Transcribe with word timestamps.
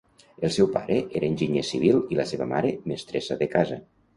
El 0.47 0.53
seu 0.55 0.69
pare 0.77 0.95
era 1.19 1.27
enginyer 1.33 1.63
civil 1.73 2.01
i 2.15 2.19
la 2.21 2.27
seva 2.33 2.51
mare, 2.55 2.73
mestressa 2.95 3.39
de 3.45 3.53
casa. 3.57 3.79